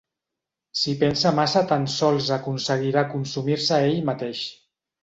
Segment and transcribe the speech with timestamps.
[0.83, 4.45] Si pensa massa tan sols aconseguirà consumir-se ell mateix.